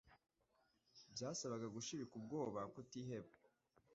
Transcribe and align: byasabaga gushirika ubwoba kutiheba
byasabaga 1.13 1.67
gushirika 1.75 2.13
ubwoba 2.19 2.61
kutiheba 2.73 3.31